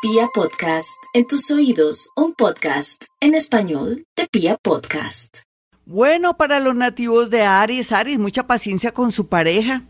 [0.00, 5.38] Pia Podcast, en tus oídos, un podcast en español de Pia Podcast.
[5.86, 9.82] Bueno, para los nativos de Aries, Aries, mucha paciencia con su pareja.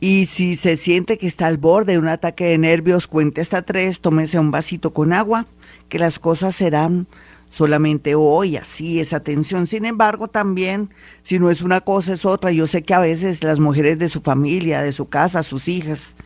[0.00, 3.60] Y si se siente que está al borde de un ataque de nervios, cuente hasta
[3.60, 5.44] tres, tómese un vasito con agua,
[5.90, 7.06] que las cosas serán
[7.50, 9.66] solamente hoy, así esa tensión.
[9.66, 10.88] Sin embargo, también,
[11.22, 12.52] si no es una cosa, es otra.
[12.52, 16.16] Yo sé que a veces las mujeres de su familia, de su casa, sus hijas,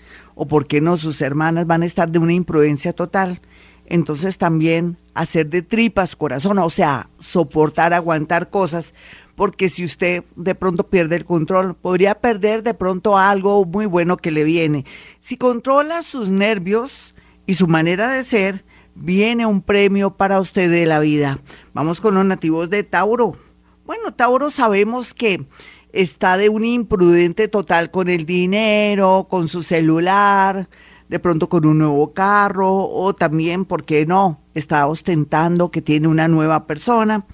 [0.43, 3.43] o por qué no, sus hermanas van a estar de una imprudencia total.
[3.84, 8.94] Entonces también hacer de tripas corazón, o sea, soportar, aguantar cosas,
[9.36, 14.16] porque si usted de pronto pierde el control, podría perder de pronto algo muy bueno
[14.16, 14.86] que le viene.
[15.18, 20.86] Si controla sus nervios y su manera de ser, viene un premio para usted de
[20.86, 21.38] la vida.
[21.75, 23.36] Vamos con los nativos de Tauro.
[23.85, 25.44] Bueno, Tauro sabemos que
[25.93, 30.68] está de un imprudente total con el dinero, con su celular,
[31.08, 34.41] de pronto con un nuevo carro o también, ¿por qué no?
[34.55, 37.27] Está ostentando que tiene una nueva persona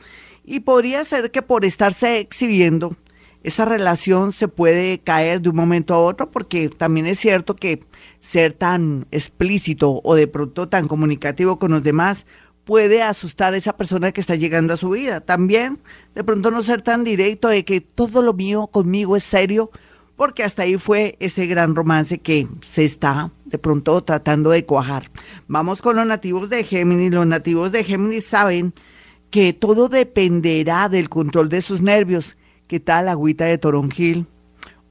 [0.44, 2.96] y podría ser que por estarse exhibiendo,
[3.42, 7.80] esa relación se puede caer de un momento a otro porque también es cierto que
[8.18, 12.26] ser tan explícito o de pronto tan comunicativo con los demás
[12.64, 15.20] puede asustar a esa persona que está llegando a su vida.
[15.20, 15.78] También
[16.16, 19.70] de pronto no ser tan directo de que todo lo mío conmigo es serio,
[20.16, 25.10] porque hasta ahí fue ese gran romance que se está de pronto tratando de cuajar.
[25.46, 27.12] Vamos con los nativos de Géminis.
[27.12, 28.72] Los nativos de Géminis saben
[29.28, 32.38] que todo dependerá del control de sus nervios.
[32.66, 34.26] ¿Qué tal agüita de toronjil?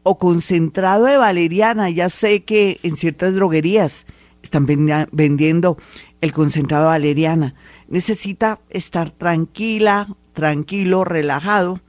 [0.03, 1.89] O concentrado de valeriana.
[1.89, 4.05] Ya sé que en ciertas droguerías
[4.43, 5.77] están vendiendo
[6.21, 7.55] el concentrado de valeriana.
[7.87, 11.79] Necesita estar tranquila, tranquilo, relajado,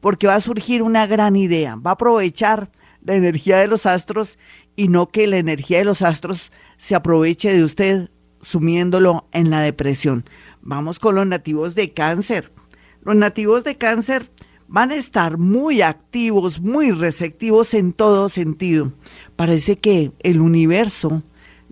[0.00, 1.74] porque va a surgir una gran idea.
[1.74, 2.70] Va a aprovechar
[3.02, 4.38] la energía de los astros
[4.76, 9.60] y no que la energía de los astros se aproveche de usted sumiéndolo en la
[9.60, 10.24] depresión.
[10.62, 12.52] Vamos con los nativos de cáncer.
[13.02, 14.30] Los nativos de cáncer
[14.68, 18.92] van a estar muy activos, muy receptivos en todo sentido.
[19.36, 21.22] Parece que el universo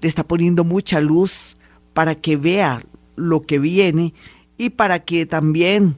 [0.00, 1.56] le está poniendo mucha luz
[1.94, 2.80] para que vea
[3.16, 4.14] lo que viene
[4.58, 5.96] y para que también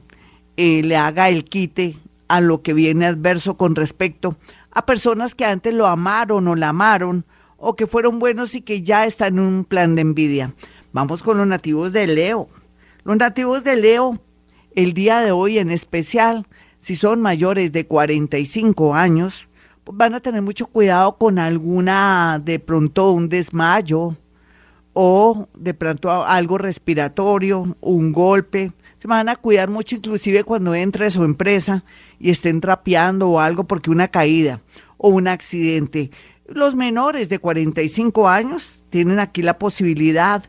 [0.57, 4.35] eh, le haga el quite a lo que viene adverso con respecto
[4.71, 7.25] a personas que antes lo amaron o la amaron
[7.57, 10.53] o que fueron buenos y que ya están en un plan de envidia.
[10.91, 12.49] Vamos con los nativos de Leo.
[13.03, 14.19] Los nativos de Leo,
[14.75, 16.45] el día de hoy en especial,
[16.79, 19.47] si son mayores de 45 años,
[19.85, 24.15] van a tener mucho cuidado con alguna, de pronto un desmayo,
[24.93, 28.71] o de pronto algo respiratorio, un golpe.
[29.05, 31.83] Van a cuidar mucho inclusive cuando entre a su empresa
[32.19, 34.61] y estén trapeando o algo porque una caída
[34.97, 36.09] o un accidente.
[36.47, 40.43] Los menores de 45 años tienen aquí la posibilidad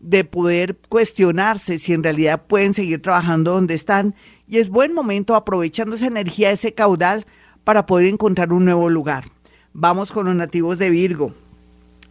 [0.00, 4.14] de poder cuestionarse si en realidad pueden seguir trabajando donde están
[4.48, 7.26] y es buen momento aprovechando esa energía, ese caudal
[7.64, 9.24] para poder encontrar un nuevo lugar.
[9.74, 11.34] Vamos con los nativos de Virgo.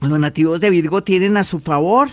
[0.02, 2.12] Los nativos de Virgo tienen a su favor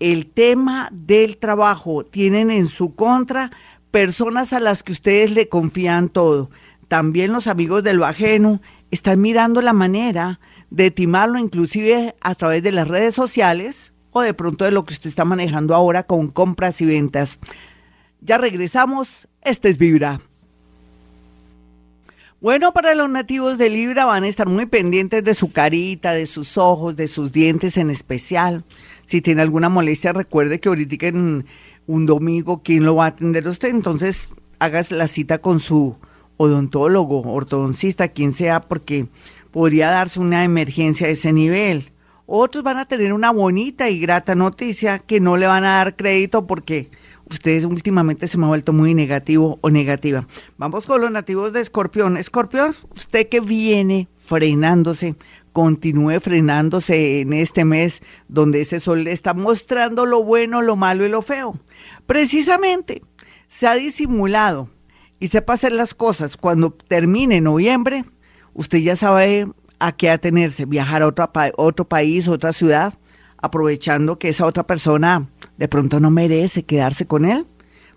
[0.00, 3.50] el tema del trabajo, tienen en su contra
[3.90, 6.50] personas a las que ustedes le confían todo.
[6.88, 8.60] También los amigos de lo ajeno
[8.90, 14.34] están mirando la manera de timarlo inclusive a través de las redes sociales o de
[14.34, 17.38] pronto de lo que usted está manejando ahora con compras y ventas.
[18.20, 20.20] Ya regresamos, este es Vibra.
[22.40, 26.24] Bueno, para los nativos de Libra van a estar muy pendientes de su carita, de
[26.24, 28.64] sus ojos, de sus dientes en especial.
[29.06, 31.46] Si tiene alguna molestia, recuerde que ahorita en
[31.88, 33.70] un domingo, ¿quién lo va a atender usted?
[33.70, 34.28] Entonces,
[34.60, 35.96] hagas la cita con su
[36.36, 39.08] odontólogo, ortodoncista, quien sea, porque
[39.50, 41.90] podría darse una emergencia a ese nivel.
[42.26, 45.96] Otros van a tener una bonita y grata noticia que no le van a dar
[45.96, 46.88] crédito porque
[47.30, 50.26] ustedes últimamente se me ha vuelto muy negativo o negativa.
[50.56, 52.16] Vamos con los nativos de Escorpión.
[52.16, 55.16] Escorpión, usted que viene frenándose,
[55.52, 61.04] continúe frenándose en este mes donde ese sol le está mostrando lo bueno, lo malo
[61.04, 61.58] y lo feo.
[62.06, 63.02] Precisamente
[63.46, 64.70] se ha disimulado
[65.20, 68.04] y sepa hacer las cosas cuando termine noviembre,
[68.54, 69.48] usted ya sabe
[69.80, 72.94] a qué atenerse, viajar a otro, otro país, otra ciudad,
[73.36, 75.28] aprovechando que esa otra persona
[75.58, 77.46] de pronto no merece quedarse con él?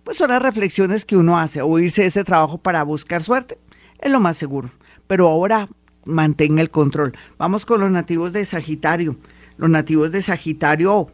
[0.04, 3.58] Pues son las reflexiones que uno hace, o irse de ese trabajo para buscar suerte,
[4.00, 4.70] es lo más seguro.
[5.08, 5.70] Pero ahora
[6.06, 7.14] mantenga el control.
[7.38, 9.16] Vamos con los nativos de Sagitario.
[9.58, 11.12] Los nativos de Sagitario,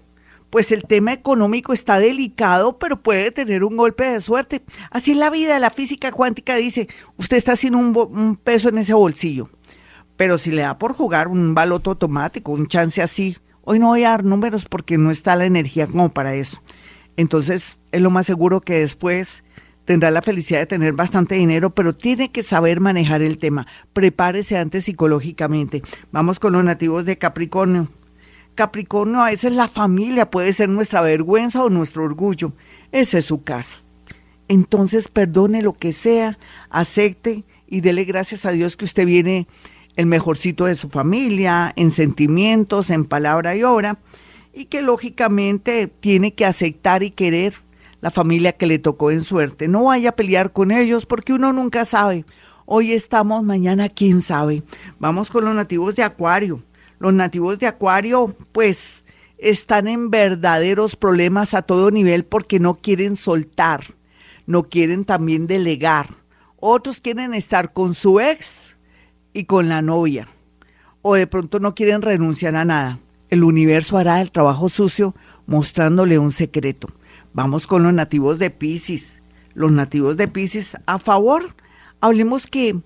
[0.49, 4.63] pues el tema económico está delicado, pero puede tener un golpe de suerte.
[4.89, 8.77] Así es la vida, la física cuántica dice, usted está sin un, un peso en
[8.77, 9.49] ese bolsillo.
[10.15, 13.37] Pero si le da por jugar un baloto automático, un chance así,
[13.69, 16.63] Hoy no voy a dar números porque no está la energía como para eso.
[17.17, 19.43] Entonces, es lo más seguro que después
[19.83, 23.67] tendrá la felicidad de tener bastante dinero, pero tiene que saber manejar el tema.
[23.91, 25.81] Prepárese antes psicológicamente.
[26.13, 27.89] Vamos con los nativos de Capricornio.
[28.55, 32.53] Capricornio, a veces la familia puede ser nuestra vergüenza o nuestro orgullo.
[32.93, 33.81] Ese es su caso.
[34.47, 39.45] Entonces, perdone lo que sea, acepte y dele gracias a Dios que usted viene
[39.97, 43.97] el mejorcito de su familia, en sentimientos, en palabra y obra,
[44.53, 47.55] y que lógicamente tiene que aceptar y querer
[47.99, 49.67] la familia que le tocó en suerte.
[49.67, 52.25] No vaya a pelear con ellos porque uno nunca sabe.
[52.65, 54.63] Hoy estamos, mañana quién sabe.
[54.99, 56.63] Vamos con los nativos de Acuario.
[56.99, 59.03] Los nativos de Acuario, pues,
[59.39, 63.95] están en verdaderos problemas a todo nivel porque no quieren soltar,
[64.45, 66.15] no quieren también delegar.
[66.59, 68.76] Otros quieren estar con su ex
[69.37, 70.27] y con la novia.
[71.03, 72.99] O de pronto no quieren renunciar a nada.
[73.29, 75.13] El universo hará el trabajo sucio
[75.45, 76.87] mostrándole un secreto.
[77.33, 79.21] Vamos con los nativos de Pisces.
[79.53, 81.55] Los nativos de Pisces, a favor,
[82.01, 82.79] hablemos que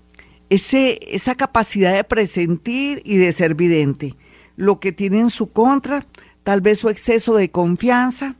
[0.50, 4.14] ese, esa capacidad de presentir y de ser vidente,
[4.56, 6.04] lo que tiene en su contra,
[6.44, 8.36] tal vez su exceso de confianza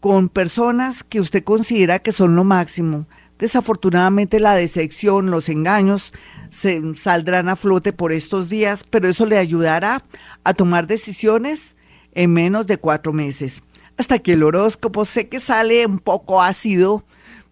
[0.00, 3.06] con personas que usted considera que son lo máximo.
[3.38, 6.12] Desafortunadamente la decepción, los engaños
[6.50, 10.02] se saldrán a flote por estos días, pero eso le ayudará
[10.44, 11.76] a tomar decisiones
[12.12, 13.62] en menos de cuatro meses.
[13.98, 15.04] Hasta que el horóscopo.
[15.04, 17.04] Sé que sale un poco ácido,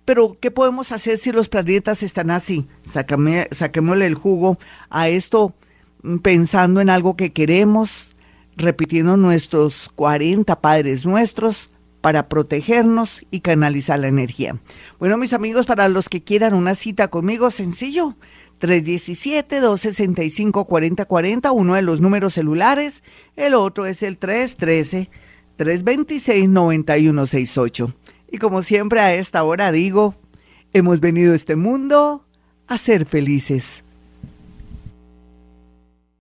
[0.05, 2.67] pero ¿qué podemos hacer si los planetas están así?
[2.83, 4.59] Sácame, saquémosle el jugo
[4.91, 5.55] a esto
[6.03, 8.15] mm, pensando en algo que queremos,
[8.57, 11.71] repitiendo nuestros 40 padres nuestros
[12.05, 14.61] para protegernos y canalizar la energía.
[14.99, 18.15] Bueno, mis amigos, para los que quieran una cita conmigo, sencillo,
[18.61, 23.03] 317-265-4040, uno de los números celulares,
[23.37, 25.09] el otro es el 313.
[25.57, 27.95] 326-9168.
[28.31, 30.15] Y como siempre a esta hora digo,
[30.75, 32.27] hemos venido a este mundo
[32.67, 33.84] a ser felices.